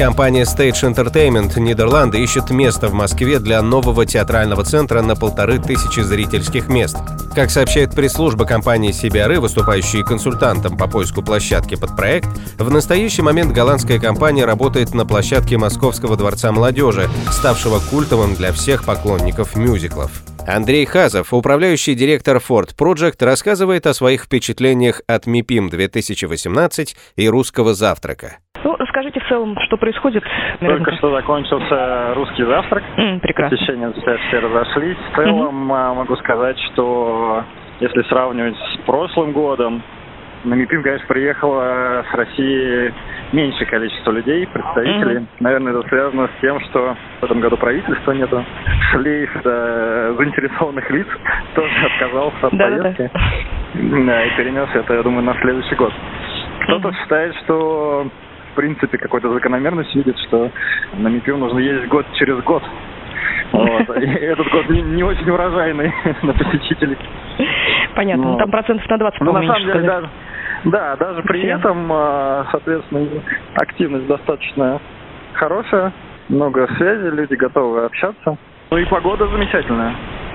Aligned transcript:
Компания 0.00 0.44
Stage 0.44 0.94
Entertainment 0.94 1.60
Нидерланды 1.60 2.22
ищет 2.22 2.48
место 2.48 2.88
в 2.88 2.94
Москве 2.94 3.38
для 3.38 3.60
нового 3.60 4.06
театрального 4.06 4.64
центра 4.64 5.02
на 5.02 5.14
полторы 5.14 5.58
тысячи 5.58 6.00
зрительских 6.00 6.68
мест. 6.68 6.96
Как 7.34 7.50
сообщает 7.50 7.94
пресс-служба 7.94 8.46
компании 8.46 8.92
CBRE, 8.92 9.40
выступающей 9.40 10.02
консультантом 10.02 10.78
по 10.78 10.88
поиску 10.88 11.20
площадки 11.20 11.74
под 11.74 11.96
проект, 11.96 12.30
в 12.56 12.70
настоящий 12.70 13.20
момент 13.20 13.52
голландская 13.52 13.98
компания 13.98 14.46
работает 14.46 14.94
на 14.94 15.04
площадке 15.04 15.58
Московского 15.58 16.16
дворца 16.16 16.50
молодежи, 16.50 17.06
ставшего 17.30 17.78
культовым 17.90 18.34
для 18.34 18.54
всех 18.54 18.84
поклонников 18.84 19.54
мюзиклов. 19.54 20.22
Андрей 20.46 20.86
Хазов, 20.86 21.34
управляющий 21.34 21.94
директор 21.94 22.38
Ford 22.38 22.74
Project, 22.74 23.22
рассказывает 23.22 23.86
о 23.86 23.92
своих 23.92 24.24
впечатлениях 24.24 25.02
от 25.06 25.26
МИПИМ 25.26 25.68
2018 25.68 26.96
и 27.16 27.28
«Русского 27.28 27.74
завтрака». 27.74 28.38
Ну, 28.64 28.76
расскажите 28.78 29.20
в 29.20 29.28
целом, 29.28 29.56
что 29.66 29.76
происходит. 29.76 30.24
Только 30.60 30.92
что 30.96 31.10
закончился 31.10 32.14
русский 32.14 32.44
завтрак. 32.44 32.82
Mm, 32.96 33.20
прекрасно. 33.20 33.56
Посещения 33.56 33.92
все, 33.92 34.38
разошлись. 34.38 34.98
В 35.12 35.16
целом 35.16 35.70
mm-hmm. 35.70 35.94
могу 35.94 36.16
сказать, 36.16 36.58
что 36.72 37.44
если 37.80 38.02
сравнивать 38.02 38.56
с 38.56 38.76
прошлым 38.84 39.32
годом, 39.32 39.82
на 40.44 40.54
МИПИМ, 40.54 40.82
конечно, 40.82 41.06
приехало 41.06 42.04
с 42.10 42.14
России 42.14 42.94
меньшее 43.32 43.66
количество 43.66 44.10
людей, 44.10 44.46
представителей. 44.46 45.16
Mm-hmm. 45.16 45.26
Наверное, 45.40 45.78
это 45.78 45.88
связано 45.88 46.28
с 46.28 46.40
тем, 46.40 46.60
что 46.60 46.96
в 47.20 47.24
этом 47.24 47.40
году 47.40 47.56
правительства 47.56 48.12
нету. 48.12 48.44
Шлейф 48.90 49.30
да, 49.44 50.12
заинтересованных 50.14 50.90
лиц 50.90 51.06
тоже 51.54 51.86
отказался 51.86 52.46
от 52.46 52.58
поездки. 52.58 53.10
Да, 53.74 54.24
и 54.24 54.36
перенес 54.36 54.68
это, 54.74 54.94
я 54.94 55.02
думаю, 55.02 55.22
на 55.22 55.34
следующий 55.40 55.74
год. 55.74 55.92
Кто-то 56.64 56.88
mm-hmm. 56.88 57.02
считает, 57.02 57.34
что 57.44 58.06
в 58.52 58.56
принципе 58.56 58.98
какой-то 58.98 59.32
закономерность 59.32 59.94
видит, 59.94 60.18
что 60.26 60.50
на 60.94 61.08
МИПИУ 61.08 61.36
нужно 61.36 61.58
ездить 61.58 61.88
год 61.88 62.06
через 62.14 62.42
год. 62.42 62.62
Вот. 63.52 63.96
И 63.96 64.06
этот 64.06 64.48
год 64.50 64.68
не, 64.68 64.82
не 64.82 65.02
очень 65.02 65.28
урожайный 65.30 65.92
на 66.22 66.32
посетителей. 66.32 66.98
Понятно, 67.94 68.32
ну, 68.32 68.38
там 68.38 68.50
процентов 68.50 68.88
на 68.88 68.98
20, 68.98 69.20
ну, 69.20 69.32
на 69.32 69.46
самом 69.46 69.62
деле, 69.62 69.80
да, 69.82 70.02
да, 70.64 70.96
даже 70.96 71.22
при 71.22 71.42
этом, 71.42 71.90
а, 71.92 72.46
соответственно, 72.50 73.06
активность 73.54 74.06
достаточно 74.06 74.80
хорошая, 75.34 75.92
много 76.28 76.68
связи, 76.76 77.14
люди 77.14 77.34
готовы 77.34 77.84
общаться. 77.84 78.36
Ну 78.70 78.78
и 78.78 78.84
погода 78.84 79.26
замечательная. 79.26 79.94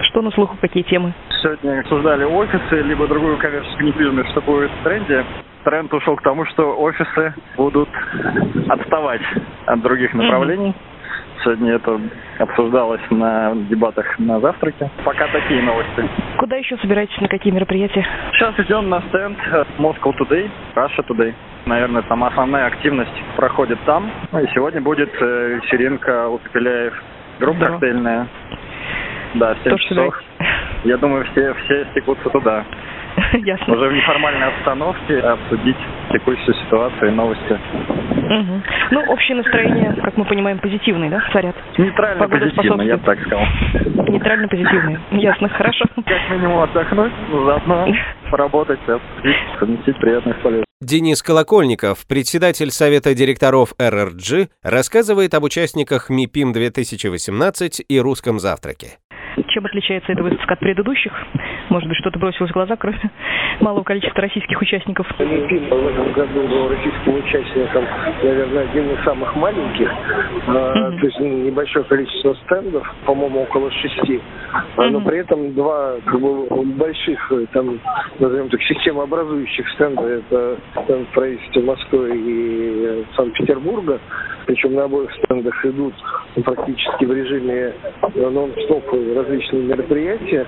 Что 0.09 0.21
на 0.21 0.31
слуху, 0.31 0.57
какие 0.59 0.83
темы? 0.83 1.13
Сегодня 1.41 1.79
обсуждали 1.79 2.25
офисы, 2.25 2.81
либо 2.81 3.07
другую 3.07 3.37
коммерческую 3.37 3.87
недвижимость, 3.87 4.29
что 4.31 4.41
будет 4.41 4.69
в 4.71 4.83
тренде. 4.83 5.23
Тренд 5.65 5.91
ушел 5.93 6.15
к 6.15 6.21
тому, 6.21 6.45
что 6.45 6.79
офисы 6.79 7.33
будут 7.57 7.89
отставать 8.69 9.21
от 9.65 9.81
других 9.81 10.13
направлений. 10.13 10.69
Mm-hmm. 10.69 11.43
Сегодня 11.43 11.73
это 11.73 11.99
обсуждалось 12.37 13.01
на 13.09 13.53
дебатах 13.69 14.05
на 14.19 14.39
завтраке. 14.39 14.89
Пока 15.03 15.27
такие 15.27 15.63
новости. 15.63 16.07
Куда 16.37 16.55
еще 16.55 16.77
собираетесь, 16.77 17.19
на 17.19 17.27
какие 17.27 17.51
мероприятия? 17.51 18.05
Сейчас 18.33 18.53
идем 18.59 18.89
на 18.89 19.01
стенд 19.09 19.37
Moscow 19.79 20.13
Today, 20.19 20.49
Russia 20.75 21.03
Today. 21.07 21.33
Наверное, 21.65 22.03
там 22.03 22.23
основная 22.23 22.67
активность 22.67 23.23
проходит 23.35 23.79
там. 23.85 24.09
Ну 24.31 24.39
и 24.39 24.47
сегодня 24.53 24.81
будет 24.81 25.11
э, 25.19 25.59
вечеринка 25.61 26.29
у 26.29 26.37
Пепеляев. 26.37 26.93
Группа 27.39 27.59
да. 27.59 27.65
коктейльная. 27.67 28.27
Да, 29.33 29.55
в 29.55 29.57
7 29.63 29.71
То, 29.71 29.77
часов. 29.79 30.23
Я 30.83 30.97
думаю, 30.97 31.25
все, 31.31 31.53
все 31.53 31.85
стекутся 31.91 32.29
туда. 32.29 32.63
Ясно. 33.33 33.75
Уже 33.75 33.89
в 33.89 33.93
неформальной 33.93 34.47
обстановке 34.47 35.19
обсудить 35.19 35.77
текущую 36.11 36.53
ситуацию 36.55 37.11
и 37.11 37.11
новости. 37.11 37.53
Угу. 37.53 38.61
Ну, 38.91 39.11
общее 39.11 39.37
настроение, 39.37 39.93
как 40.03 40.17
мы 40.17 40.25
понимаем, 40.25 40.59
позитивное, 40.59 41.09
да, 41.09 41.21
царят? 41.31 41.55
Нейтрально 41.77 42.27
позитивное, 42.27 42.85
я 42.85 42.97
бы 42.97 43.03
так 43.03 43.19
сказал. 43.21 43.45
Нейтрально 44.07 44.47
позитивное. 44.47 44.99
Ясно, 45.11 45.49
хорошо. 45.49 45.85
Как 45.95 46.29
минимум 46.29 46.59
отдохнуть, 46.59 47.11
заодно 47.31 47.87
поработать, 48.31 48.79
совместить 49.59 49.97
приятных 49.97 50.37
полезных. 50.41 50.65
Денис 50.81 51.23
Колокольников, 51.23 52.05
председатель 52.07 52.69
Совета 52.69 53.15
директоров 53.15 53.73
РРГ, 53.79 54.49
рассказывает 54.61 55.33
об 55.33 55.43
участниках 55.43 56.09
МИПИМ 56.09 56.51
2018 56.53 57.85
и 57.87 57.99
русском 57.99 58.39
завтраке. 58.39 58.97
Чем 59.47 59.65
отличается 59.65 60.11
эта 60.11 60.23
выставка 60.23 60.53
от 60.53 60.59
предыдущих? 60.59 61.11
Может 61.69 61.89
быть, 61.89 61.97
что-то 61.97 62.19
бросилось 62.19 62.51
в 62.51 62.53
глаза, 62.53 62.75
кроме 62.77 62.99
малого 63.59 63.83
количества 63.83 64.21
российских 64.21 64.61
участников? 64.61 65.07
Олимпийм 65.19 65.69
в 65.69 65.87
этом 65.87 66.11
году 66.13 66.47
был 66.47 66.69
российским 66.69 67.15
участником, 67.15 67.85
наверное, 68.23 68.69
один 68.69 68.91
из 68.91 69.03
самых 69.03 69.35
маленьких. 69.35 69.89
Mm-hmm. 70.47 70.99
То 70.99 71.05
есть 71.05 71.19
небольшое 71.19 71.85
количество 71.85 72.33
стендов, 72.45 72.87
по-моему, 73.05 73.41
около 73.43 73.71
шести. 73.71 74.21
Mm-hmm. 74.77 74.89
Но 74.89 75.01
при 75.01 75.19
этом 75.19 75.53
два 75.53 75.95
как 76.05 76.19
бы, 76.19 76.45
больших, 76.77 77.31
там, 77.51 77.79
назовем 78.19 78.49
так, 78.49 78.61
системообразующих 78.61 79.67
стенда. 79.71 80.03
Это 80.03 80.57
стенд 80.83 81.07
правительства 81.09 81.61
Москвы 81.61 82.11
и 82.15 83.05
Санкт-Петербурга. 83.15 83.99
Причем 84.45 84.75
на 84.75 84.83
обоих 84.83 85.11
стендах 85.23 85.65
идут 85.65 85.93
практически 86.43 87.05
в 87.05 87.11
режиме 87.11 87.73
нон-стоп 88.15 88.93
различные 89.25 89.63
мероприятия, 89.63 90.45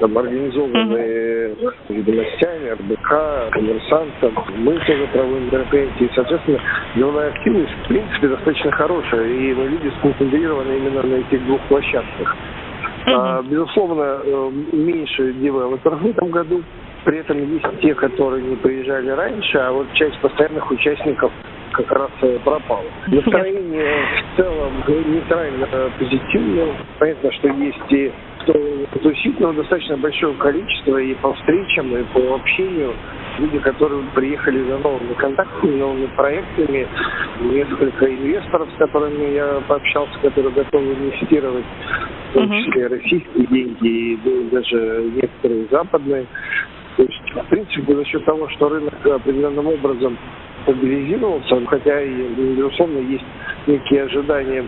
там, 0.00 0.18
организованные 0.18 1.56
ведомостями, 1.88 2.70
РБК, 2.70 3.52
коммерсантом. 3.52 4.34
Мы 4.58 4.78
тоже 4.80 5.08
проводим 5.12 5.50
мероприятия. 5.50 6.04
И, 6.04 6.10
соответственно, 6.14 6.60
деловая 6.94 7.30
активность, 7.30 7.72
в 7.84 7.88
принципе, 7.88 8.28
достаточно 8.28 8.70
хорошая. 8.72 9.26
И 9.26 9.54
мы 9.54 9.68
люди 9.68 9.92
сконцентрированы 9.98 10.76
именно 10.76 11.02
на 11.02 11.14
этих 11.16 11.44
двух 11.46 11.60
площадках. 11.62 12.36
А, 13.06 13.42
безусловно, 13.42 14.20
э, 14.24 14.50
меньше 14.72 15.32
девелоперов 15.34 16.00
в 16.00 16.06
этом 16.06 16.30
году. 16.30 16.62
При 17.04 17.18
этом 17.18 17.38
есть 17.38 17.64
те, 17.80 17.94
которые 17.94 18.42
не 18.42 18.56
приезжали 18.56 19.10
раньше, 19.10 19.58
а 19.58 19.70
вот 19.70 19.86
часть 19.92 20.18
постоянных 20.18 20.68
участников 20.70 21.30
как 21.76 21.92
раз 21.92 22.10
э, 22.22 22.38
пропало. 22.42 22.84
Настроение 23.06 24.04
в 24.32 24.36
целом 24.40 24.72
нейтрально 24.86 25.66
позитивное. 25.98 26.74
Понятно, 26.98 27.32
что 27.32 27.48
есть 27.48 27.92
и 27.92 28.12
кто 28.40 28.52
тусит, 29.02 29.38
но 29.40 29.52
достаточно 29.52 29.96
большое 29.96 30.34
количество 30.34 30.96
и 30.98 31.14
по 31.14 31.34
встречам, 31.34 31.94
и 31.96 32.02
по 32.04 32.36
общению. 32.36 32.94
Люди, 33.38 33.58
которые 33.58 34.02
приехали 34.14 34.62
за 34.62 34.78
новыми 34.78 35.12
контактами, 35.14 35.78
новыми 35.78 36.06
проектами, 36.16 36.86
несколько 37.40 38.06
инвесторов, 38.06 38.68
с 38.74 38.78
которыми 38.78 39.34
я 39.34 39.60
пообщался, 39.68 40.18
которые 40.20 40.52
готовы 40.54 40.94
инвестировать, 40.94 41.64
в 42.30 42.34
том 42.34 42.50
числе 42.52 42.86
российские 42.86 43.46
деньги 43.46 43.88
и 43.88 44.48
даже 44.50 45.10
некоторые 45.14 45.66
западные. 45.70 46.26
То 46.96 47.02
есть, 47.02 47.34
в 47.34 47.48
принципе, 47.50 47.94
за 47.94 48.04
счет 48.06 48.24
того, 48.24 48.48
что 48.50 48.70
рынок 48.70 48.94
определенным 49.04 49.66
образом 49.66 50.16
стабилизировался, 50.66 51.64
хотя 51.66 52.02
и, 52.02 52.28
безусловно, 52.34 52.98
есть 52.98 53.24
некие 53.66 54.02
ожидания 54.04 54.64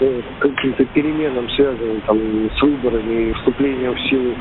э, 0.00 0.20
каким-то 0.40 0.84
переменам, 0.86 1.48
связанным 1.50 2.00
там, 2.06 2.18
с 2.50 2.62
выборами 2.62 3.30
и 3.30 3.32
вступлением 3.34 3.94
в 3.94 4.00
силу 4.08 4.34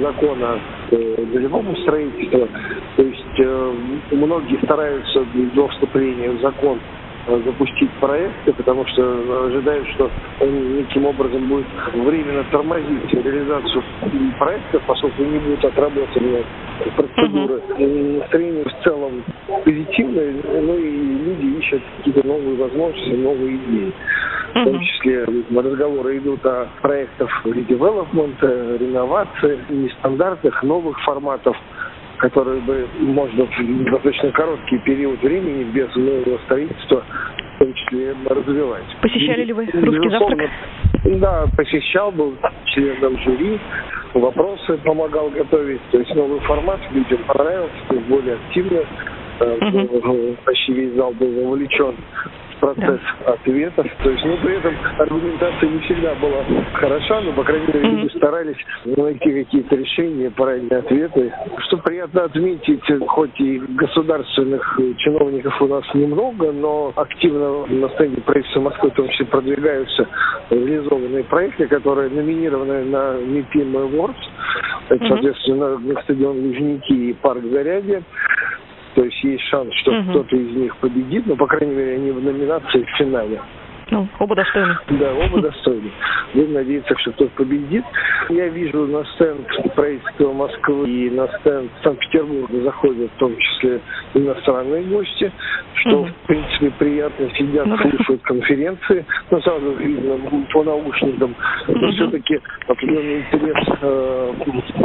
закона 0.00 0.60
э, 0.90 1.24
долевого 1.32 1.74
строительства. 1.82 2.48
То 2.96 3.02
есть 3.02 3.40
э, 3.40 3.74
многие 4.10 4.58
стараются 4.64 5.24
до 5.54 5.68
вступления 5.68 6.30
в 6.30 6.40
закон 6.40 6.78
Э, 6.78 7.01
запустить 7.26 7.90
проекты, 8.00 8.52
потому 8.52 8.86
что 8.86 9.46
ожидают, 9.46 9.88
что 9.94 10.10
он 10.40 10.76
неким 10.76 11.06
образом 11.06 11.48
будет 11.48 11.66
временно 11.92 12.44
тормозить 12.44 13.12
реализацию 13.12 13.82
проектов, 14.38 14.82
поскольку 14.86 15.22
не 15.22 15.38
будут 15.38 15.64
отработаны 15.64 16.44
процедуры. 16.96 17.62
Uh-huh. 17.78 18.18
Настроение 18.18 18.64
в 18.64 18.84
целом 18.84 19.24
позитивное, 19.64 20.34
ну 20.62 20.76
и 20.76 20.90
люди 20.90 21.58
ищут 21.58 21.82
какие-то 21.98 22.26
новые 22.26 22.56
возможности, 22.56 23.10
новые 23.10 23.56
идеи. 23.56 23.92
В 24.50 24.64
том 24.64 24.80
числе 24.80 25.24
разговоры 25.24 26.18
идут 26.18 26.44
о 26.44 26.68
проектах 26.82 27.30
редевелопмента, 27.46 28.76
реновации, 28.76 29.58
нестандартных, 29.70 30.62
новых 30.62 31.00
форматов 31.04 31.56
которые 32.22 32.60
бы 32.60 32.88
можно 33.00 33.46
в 33.46 33.84
достаточно 33.84 34.30
короткий 34.30 34.78
период 34.78 35.20
времени 35.22 35.64
без 35.64 35.94
нового 35.96 36.38
строительства 36.44 37.02
в 37.56 37.58
том 37.58 37.74
числе 37.74 38.14
развивать. 38.26 38.84
Посещали 39.00 39.44
ли 39.44 39.52
вы 39.52 39.66
русский 39.66 40.08
завтрак? 40.08 40.50
Да, 41.04 41.46
посещал, 41.56 42.12
был 42.12 42.34
членом 42.66 43.18
жюри, 43.18 43.58
вопросы 44.14 44.78
помогал 44.84 45.30
готовить. 45.30 45.80
То 45.90 45.98
есть 45.98 46.14
новый 46.14 46.38
формат 46.40 46.80
людям 46.92 47.18
понравился, 47.26 47.74
то 47.88 47.94
есть 47.96 48.06
более 48.06 48.34
активно. 48.36 48.80
Uh-huh. 49.40 50.36
Почти 50.44 50.72
весь 50.72 50.94
зал 50.94 51.12
был 51.14 51.28
вовлечен 51.48 51.96
процесс 52.62 53.00
да. 53.26 53.32
ответов. 53.32 53.86
То 54.04 54.10
есть, 54.10 54.24
ну, 54.24 54.36
при 54.36 54.56
этом 54.56 54.74
аргументация 54.98 55.68
не 55.68 55.80
всегда 55.80 56.14
была 56.14 56.44
хороша, 56.74 57.20
но, 57.20 57.32
по 57.32 57.42
крайней 57.42 57.66
мере, 57.66 57.80
люди 57.80 58.16
старались 58.16 58.56
найти 58.86 59.44
какие-то 59.44 59.74
решения, 59.74 60.30
правильные 60.30 60.78
ответы. 60.78 61.32
Что 61.66 61.78
приятно 61.78 62.24
отметить, 62.24 62.84
хоть 63.08 63.40
и 63.40 63.58
государственных 63.58 64.78
чиновников 64.98 65.60
у 65.60 65.66
нас 65.66 65.82
немного, 65.94 66.52
но 66.52 66.92
активно 66.94 67.66
на 67.66 67.88
стенде 67.90 68.20
правительства 68.20 68.60
Москвы 68.60 68.90
в 68.90 68.94
том 68.94 69.08
числе 69.08 69.26
продвигаются 69.26 70.06
реализованные 70.50 71.24
проекты, 71.24 71.66
которые 71.66 72.10
номинированы 72.10 72.84
на 72.84 73.14
МИПИМ 73.14 73.76
Awards. 73.76 74.14
Это, 74.88 75.08
соответственно, 75.08 75.80
стадион 76.04 76.38
Лужники 76.38 76.92
и 76.92 77.12
парк 77.14 77.42
Зарядье. 77.50 78.02
То 78.94 79.04
есть 79.04 79.24
есть 79.24 79.44
шанс, 79.44 79.72
что 79.76 79.92
угу. 79.92 80.10
кто-то 80.10 80.36
из 80.36 80.54
них 80.54 80.76
победит, 80.76 81.26
но, 81.26 81.36
по 81.36 81.46
крайней 81.46 81.74
мере, 81.74 81.94
они 81.94 82.10
в 82.10 82.22
номинации 82.22 82.82
в 82.82 82.98
финале. 82.98 83.40
Ну, 83.92 84.08
оба 84.18 84.34
достойны. 84.34 84.74
Да, 84.88 85.12
оба 85.12 85.42
достойны. 85.42 85.90
Будем 86.32 86.54
надеяться, 86.54 86.96
что 86.98 87.12
кто-то 87.12 87.30
победит. 87.36 87.84
Я 88.30 88.48
вижу 88.48 88.86
на 88.86 89.04
стенд 89.04 89.46
правительства 89.74 90.32
Москвы 90.32 90.88
и 90.88 91.10
на 91.10 91.28
стенд 91.38 91.70
Санкт-Петербурга 91.82 92.62
заходят 92.62 93.10
в 93.10 93.18
том 93.18 93.36
числе 93.36 93.80
иностранные 94.14 94.84
гости, 94.84 95.30
что, 95.74 96.06
mm 96.06 96.12
в 96.12 96.26
принципе, 96.26 96.70
приятно 96.78 97.28
сидят, 97.36 97.66
ну, 97.66 97.76
слушают 97.76 98.22
конференции. 98.22 99.04
Но 99.30 99.40
сразу 99.42 99.72
видно 99.72 100.18
по 100.54 100.62
наушникам, 100.62 101.34
но 101.68 101.92
все-таки 101.92 102.40
определенный 102.68 103.20
интерес 103.20 103.78
э, 103.82 104.32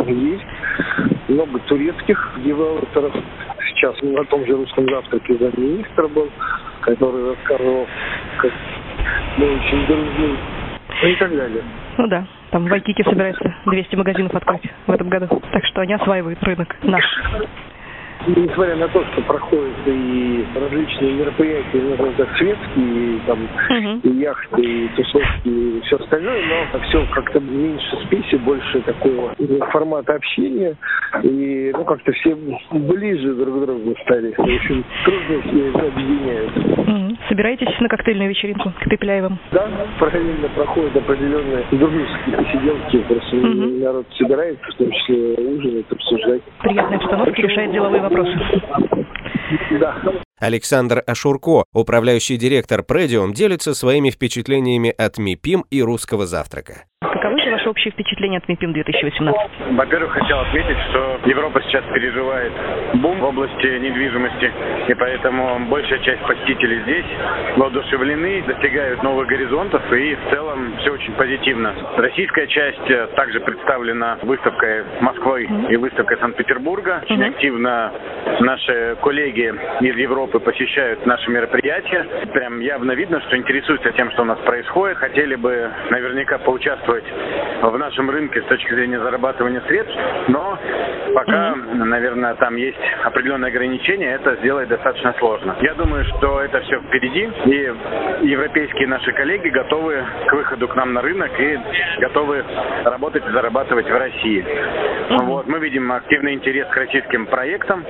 есть. 0.07 0.45
Много 1.30 1.60
турецких 1.60 2.31
девелоперов 2.44 3.13
сейчас 3.69 3.96
на 4.02 4.24
том 4.25 4.46
же 4.46 4.54
русском 4.54 4.90
завтраке 4.90 5.36
замминистра 5.38 6.08
был, 6.08 6.30
который 6.81 7.30
рассказывал, 7.30 7.88
как 8.38 8.52
мы 9.38 9.56
очень 9.56 9.86
дружны, 9.88 10.38
ну 11.04 11.08
и 11.10 11.16
так 11.16 11.36
далее. 11.36 11.64
Ну 11.98 12.08
да, 12.08 12.25
там 12.52 12.66
в 12.66 12.69
Вайкике 12.69 13.04
собирается 13.04 13.56
200 13.66 13.96
магазинов 13.96 14.36
открыть 14.36 14.72
в 14.86 14.92
этом 14.92 15.10
году, 15.10 15.28
так 15.52 15.66
что 15.66 15.81
они 15.81 15.94
осваивают 15.94 16.42
рынок 16.44 16.75
наш 16.84 17.04
несмотря 18.25 18.75
на 18.75 18.88
то, 18.88 19.04
что 19.06 19.22
проходят 19.22 19.75
и 19.86 20.46
различные 20.56 21.14
мероприятия, 21.14 21.81
назовем 21.81 22.14
так, 22.16 22.38
светские, 22.38 23.19
там, 23.28 23.40
uh-huh. 23.69 24.02
и 24.04 24.10
яхты, 24.19 24.62
и 24.62 24.88
тусовки, 24.96 25.48
и 25.48 25.81
все 25.86 25.98
остальное, 25.98 26.44
но 26.74 26.80
все 26.81 27.06
как-то 27.14 27.40
меньше 27.40 27.98
спеси, 28.06 28.38
больше 28.38 28.81
такого 28.81 29.36
формата 29.72 30.16
общения, 30.16 30.75
и, 31.24 31.72
ну, 31.74 31.84
как-то 31.86 32.12
все 32.14 32.36
ближе 32.72 33.34
друг 33.34 33.62
к 33.62 33.66
другу 33.66 33.96
стали. 34.04 34.34
В 34.38 34.40
общем, 34.40 34.84
трудности 35.06 35.88
объединяют. 35.88 36.76
Собираетесь 37.30 37.68
на 37.80 37.89
коктейльную 37.89 38.30
вечеринку 38.30 38.72
к 38.72 38.89
Пепеляевым? 38.89 39.39
Да, 39.51 39.68
параллельно 40.00 40.48
проходят 40.50 40.95
определенные 40.95 41.66
дружеские 41.72 42.38
посиделки, 42.38 42.98
просто 43.07 43.36
uh-huh. 43.36 43.84
народ 43.84 44.06
собирается, 44.18 44.63
в 44.72 44.75
том 44.75 44.92
числе 44.92 45.34
ужинает, 45.36 45.92
обсуждать. 45.92 46.42
Приятная 46.62 46.98
обстановка, 46.98 47.42
решает 47.42 47.72
деловые 47.72 48.01
вопросы 48.01 48.18
вопросы. 48.18 48.38
Да. 49.80 49.95
Александр 50.39 51.04
Ашурко, 51.07 51.63
управляющий 51.74 52.38
директор 52.38 52.84
Предиум, 52.84 53.34
делится 53.34 53.74
своими 53.74 54.10
впечатлениями 54.10 54.94
от 54.95 55.18
МИПИМ 55.18 55.66
и 55.69 55.81
русского 55.81 56.25
завтрака. 56.25 56.86
Ваши 57.68 57.72
общие 57.72 57.92
впечатления 57.92 58.38
от 58.38 58.48
МИПИМ 58.48 58.72
2018? 58.72 59.36
Во-первых, 59.72 60.12
хотел 60.14 60.40
отметить, 60.40 60.78
что 60.90 61.19
Европа 61.25 61.62
сейчас 61.64 61.84
переживает 61.94 62.54
бум 62.94 63.19
в 63.19 63.25
области 63.25 63.80
недвижимости, 63.80 64.52
и 64.88 64.94
поэтому 64.94 65.60
большая 65.68 66.00
часть 66.00 66.22
посетителей 66.22 66.80
здесь 66.84 67.06
воодушевлены, 67.58 68.44
достигают 68.44 69.04
новых 69.04 69.28
горизонтов, 69.28 69.81
и 69.92 70.16
в 70.16 70.30
целом 70.31 70.78
все 70.80 70.92
очень 70.92 71.12
позитивно. 71.14 71.75
Российская 71.98 72.48
часть 72.48 72.90
э, 72.90 73.08
также 73.18 73.42
представлена 73.42 74.18
выставкой 74.22 74.84
Москвы 75.02 75.50
и 75.70 75.75
выставкой 75.75 76.18
Санкт-Петербурга. 76.20 77.02
Очень 77.04 77.22
mm-hmm. 77.22 77.30
активно 77.30 77.92
наши 78.40 78.98
коллеги 79.02 79.54
из 79.81 79.96
Европы 79.98 80.40
посещают 80.40 81.06
наши 81.06 81.30
мероприятия. 81.30 82.06
Прям 82.31 82.62
явно 82.62 82.94
видно, 82.94 83.20
что 83.28 83.36
интересуются 83.36 83.92
тем, 83.92 84.10
что 84.12 84.22
у 84.22 84.25
нас 84.25 84.40
происходит. 84.40 84.98
Хотели 84.98 85.36
бы 85.36 85.70
наверняка 85.90 86.38
поучаствовать 86.38 87.04
в 87.62 87.77
нашем 87.77 88.09
рынке 88.09 88.42
с 88.42 88.45
точки 88.45 88.74
зрения 88.74 89.00
зарабатывания 89.00 89.62
средств, 89.62 89.95
но 90.27 90.57
пока, 91.13 91.31
mm-hmm. 91.31 91.83
наверное, 91.86 92.36
там 92.36 92.56
есть 92.56 92.77
определенные 93.04 93.50
ограничения, 93.50 94.13
это 94.13 94.36
сделать 94.38 94.68
достаточно 94.68 95.13
сложно. 95.18 95.56
Я 95.62 95.74
думаю, 95.74 96.06
что 96.06 96.42
это 96.42 96.62
все 96.62 96.80
впереди, 96.80 97.30
и 97.45 98.27
европейские 98.27 98.88
наши 98.88 99.12
коллеги 99.13 99.50
готовы 99.50 100.04
к 100.27 100.33
выходу 100.33 100.68
к 100.68 100.75
нам 100.75 100.94
на 100.94 101.01
рынок 101.01 101.31
и 101.39 101.59
готовы 102.00 102.44
работать 102.83 103.25
и 103.27 103.31
зарабатывать 103.31 103.89
в 103.89 103.98
России. 103.98 104.45
Mm-hmm. 104.45 105.25
Вот, 105.25 105.48
мы 105.48 105.60
видим 105.60 105.92
активный 105.92 106.33
интерес 106.33 106.68
к 106.68 106.77
российским 106.77 107.25
проектам, 107.25 107.83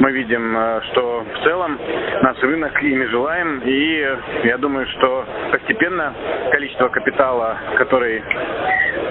мы 0.00 0.10
видим, 0.12 0.56
э, 0.56 0.80
что 0.90 1.24
в 1.32 1.44
целом 1.44 1.78
наш 2.22 2.38
рынок 2.42 2.82
ими 2.82 3.04
желаем, 3.06 3.60
и 3.64 4.16
я 4.44 4.58
думаю, 4.58 4.86
что 4.88 5.24
постепенно 5.50 6.12
количество 6.50 6.88
капитала, 6.88 7.56
который 7.76 8.22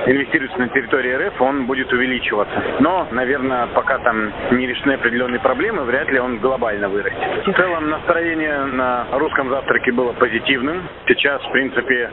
инвестируется 0.06 0.58
на 0.58 0.70
территории 0.70 1.14
РФ, 1.14 1.42
он 1.42 1.66
будет 1.66 1.92
увеличиваться. 1.92 2.54
Но, 2.80 3.08
наверное, 3.12 3.68
пока 3.68 4.00
там 4.00 4.32
не 4.52 4.68
решены 4.68 4.94
определенные 4.94 5.40
проблемы, 5.40 5.84
вряд 5.84 6.10
ли 6.10 6.20
он 6.20 6.38
глобально 6.40 6.90
вырастет. 6.90 7.46
В 7.46 7.54
целом 7.54 7.90
настроение 7.90 8.66
на 8.66 9.08
русском 9.14 9.50
завтраке 9.50 9.92
было 9.92 10.14
позитивным. 10.14 10.84
Сейчас, 11.08 11.42
в 11.44 11.52
принципе, 11.52 12.10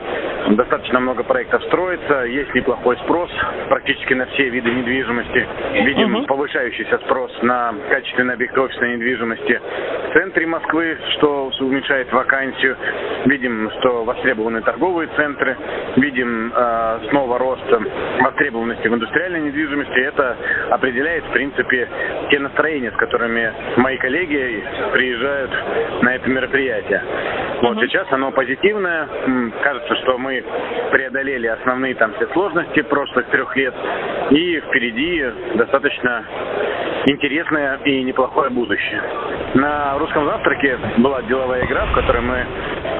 достаточно 0.51 1.01
много 1.01 1.23
проектов 1.25 1.63
строится, 1.65 2.25
есть 2.25 2.55
неплохой 2.55 2.97
спрос 2.99 3.31
практически 3.69 4.15
на 4.15 4.27
все 4.27 4.49
виды 4.49 4.71
недвижимости. 4.71 5.47
Видим 5.85 6.17
угу. 6.17 6.27
повышающийся 6.27 6.99
спрос 6.99 7.33
на 7.43 7.75
качественные 7.91 8.35
объекты 8.35 8.61
офисной 8.61 8.97
недвижимости 8.97 9.61
в 10.09 10.13
центре 10.13 10.47
Москвы, 10.47 10.99
что 11.17 11.51
уменьшает 11.61 12.13
вакансию. 12.13 12.77
Видим, 13.27 13.71
что 13.79 14.05
востребованы 14.05 14.63
торговые 14.63 15.09
центры. 15.17 15.57
Видим 15.97 16.53
э, 16.55 16.99
снова 17.11 17.39
рост 17.39 17.63
востребованности 18.21 18.87
в 18.89 18.95
индустриальной 18.95 19.41
недвижимости. 19.41 19.99
Это 19.99 20.37
определяет, 20.71 21.25
в 21.25 21.31
принципе, 21.33 21.89
те 22.31 22.39
настроения, 22.39 22.91
с 22.91 22.97
которыми 22.97 23.53
мои 23.77 23.97
коллеги 23.99 24.65
приезжают 24.93 25.51
на 26.03 26.15
это 26.15 26.29
мероприятие. 26.29 27.03
Вот 27.63 27.77
угу. 27.77 27.87
сейчас 27.87 28.07
оно 28.11 28.31
позитивное. 28.31 29.09
Кажется, 29.63 29.97
что 29.97 30.19
мы 30.19 30.45
преодолели 30.93 31.47
основные 31.47 31.95
там 31.95 32.15
все 32.15 32.27
сложности 32.29 32.83
прошлых 32.83 33.27
трех 33.27 33.57
лет. 33.57 33.75
И 34.31 34.61
впереди 34.61 35.25
достаточно 35.55 36.25
интересное 37.07 37.77
и 37.85 38.03
неплохое 38.03 38.51
будущее. 38.51 39.03
На 39.55 39.99
русском 39.99 40.25
завтраке 40.27 40.79
была 40.99 41.23
деловая 41.23 41.65
игра, 41.65 41.87
в 41.87 41.93
которой 41.93 42.23
мы 42.23 42.47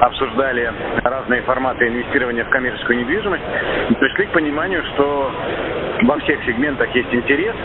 обсуждали 0.01 0.71
разные 1.03 1.41
форматы 1.43 1.87
инвестирования 1.87 2.43
в 2.45 2.49
коммерческую 2.49 2.99
недвижимость 2.99 3.43
и 3.89 3.93
пришли 3.95 4.25
к 4.27 4.31
пониманию, 4.31 4.83
что 4.93 5.31
во 6.01 6.17
всех 6.19 6.43
сегментах 6.45 6.93
есть 6.95 7.13
интерес. 7.13 7.55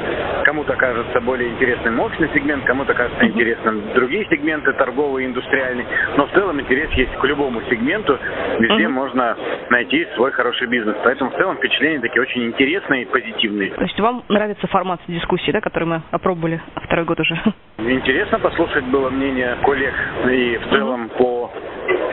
Кому-то 0.45 0.75
кажется 0.77 1.21
более 1.21 1.51
интересным 1.51 2.01
офисный 2.01 2.29
сегмент, 2.35 2.65
кому-то 2.65 2.95
кажется 2.95 3.27
интересным 3.27 3.83
другие 3.95 4.27
сегменты, 4.31 4.73
торговые, 4.73 5.27
индустриальные. 5.29 5.87
Но 6.17 6.27
в 6.27 6.33
целом 6.33 6.61
интерес 6.61 6.91
есть 6.93 7.13
к 7.17 7.25
любому 7.25 7.63
сегменту. 7.71 8.19
Везде 8.59 8.85
uh-huh. 8.85 8.89
можно 8.89 9.37
найти 9.71 10.07
свой 10.15 10.33
хороший 10.33 10.67
бизнес. 10.67 10.97
Поэтому 11.05 11.31
в 11.31 11.35
целом 11.35 11.57
впечатления 11.57 12.01
такие 12.01 12.23
очень 12.23 12.45
интересные 12.47 13.03
и 13.03 13.05
позитивные. 13.07 13.71
То 13.71 13.83
есть 13.83 13.99
вам 14.01 14.25
нравится 14.29 14.67
формат 14.67 15.01
дискуссии, 15.07 15.51
да, 15.51 15.61
который 15.61 15.85
мы 15.85 16.03
опробовали 16.11 16.61
второй 16.83 17.05
год 17.05 17.21
уже? 17.21 17.35
Интересно 17.79 18.39
послушать 18.39 18.85
было 18.85 19.11
мнение 19.11 19.57
коллег 19.63 19.95
и 20.31 20.59
в 20.59 20.71
целом 20.71 21.07
uh-huh. 21.07 21.19
по 21.19 21.51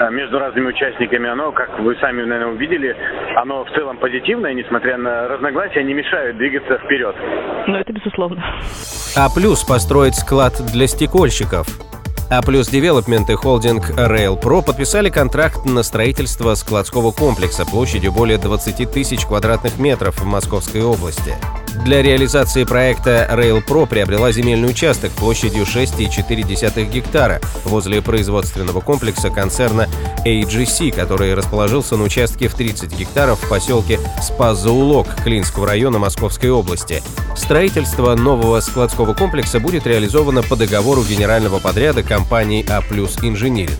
между 0.09 0.39
разными 0.39 0.67
участниками, 0.67 1.29
оно, 1.29 1.51
как 1.51 1.79
вы 1.79 1.95
сами, 1.97 2.23
наверное, 2.23 2.53
увидели, 2.53 2.95
оно 3.35 3.63
в 3.65 3.71
целом 3.71 3.97
позитивное, 3.97 4.53
несмотря 4.53 4.97
на 4.97 5.27
разногласия, 5.27 5.83
не 5.83 5.93
мешают 5.93 6.37
двигаться 6.37 6.77
вперед. 6.77 7.15
Ну, 7.67 7.75
это 7.75 7.93
безусловно. 7.93 8.43
A 9.15 9.27
Plus 9.33 9.63
построит 9.63 10.15
склад 10.15 10.53
для 10.73 10.87
стекольщиков. 10.87 11.67
A 12.29 12.41
Plus 12.41 12.69
Development 12.69 13.29
и 13.29 13.35
холдинг 13.35 13.89
Rail 13.89 14.41
Pro 14.41 14.63
подписали 14.65 15.09
контракт 15.09 15.65
на 15.65 15.83
строительство 15.83 16.53
складского 16.53 17.11
комплекса 17.11 17.65
площадью 17.65 18.13
более 18.13 18.37
20 18.37 18.89
тысяч 18.89 19.25
квадратных 19.25 19.77
метров 19.79 20.15
в 20.15 20.25
Московской 20.25 20.81
области. 20.81 21.33
Для 21.85 22.01
реализации 22.01 22.63
проекта 22.63 23.27
Rail 23.31 23.65
Pro 23.65 23.87
приобрела 23.87 24.31
земельный 24.31 24.69
участок 24.69 25.11
площадью 25.13 25.63
6,4 25.63 26.83
гектара 26.83 27.39
возле 27.63 28.01
производственного 28.01 28.81
комплекса 28.81 29.29
концерна 29.29 29.87
AGC, 30.25 30.91
который 30.91 31.33
расположился 31.33 31.95
на 31.95 32.03
участке 32.03 32.49
в 32.49 32.55
30 32.55 32.91
гектаров 32.97 33.41
в 33.41 33.49
поселке 33.49 33.99
Спас-Заулок 34.21 35.07
Клинского 35.23 35.65
района 35.65 35.97
Московской 35.97 36.49
области. 36.51 37.01
Строительство 37.35 38.15
нового 38.15 38.59
складского 38.59 39.13
комплекса 39.13 39.59
будет 39.59 39.87
реализовано 39.87 40.43
по 40.43 40.55
договору 40.55 41.03
генерального 41.03 41.59
подряда 41.59 42.03
компании 42.03 42.65
А+, 42.69 42.81
Инжиниринг. 43.25 43.79